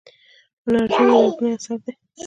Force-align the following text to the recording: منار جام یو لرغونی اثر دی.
منار 0.65 0.87
جام 0.93 1.05
یو 1.09 1.19
لرغونی 1.23 1.51
اثر 1.57 1.77
دی. 1.83 1.91